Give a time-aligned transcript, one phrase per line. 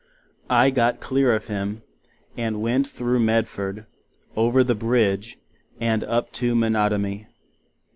[0.49, 1.83] I got clear of him,
[2.35, 3.85] and went thro Medford,
[4.35, 5.37] over the Bridge,
[5.79, 7.27] and up to Menotomy.